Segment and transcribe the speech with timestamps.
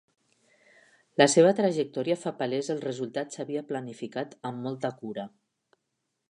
[1.21, 5.29] La seva trajectòria fa palès el resultat s'havia planificat amb molta cura.